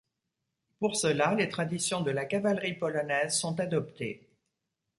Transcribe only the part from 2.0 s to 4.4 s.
de la cavalerie polonaise sont adoptées.